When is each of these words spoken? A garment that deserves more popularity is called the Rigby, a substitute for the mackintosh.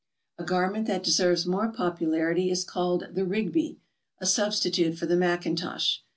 A 0.39 0.43
garment 0.43 0.87
that 0.87 1.03
deserves 1.03 1.45
more 1.45 1.67
popularity 1.71 2.49
is 2.49 2.63
called 2.63 3.09
the 3.11 3.23
Rigby, 3.23 3.77
a 4.17 4.25
substitute 4.25 4.97
for 4.97 5.05
the 5.05 5.15
mackintosh. 5.15 5.99